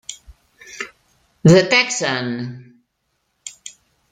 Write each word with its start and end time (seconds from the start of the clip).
The 1.43 1.69
Texan 1.69 2.81